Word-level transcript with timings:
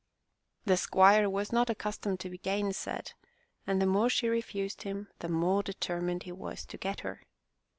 The 0.65 0.77
squire 0.77 1.29
was 1.29 1.51
not 1.51 1.69
accustomed 1.69 2.19
to 2.21 2.29
be 2.31 2.39
gainsaid, 2.39 3.13
and 3.67 3.79
the 3.79 3.85
more 3.85 4.09
she 4.09 4.27
refused 4.29 4.81
him, 4.81 5.09
the 5.19 5.29
more 5.29 5.61
determined 5.61 6.23
he 6.23 6.31
was 6.31 6.65
to 6.65 6.77
get 6.79 7.01
her. 7.01 7.21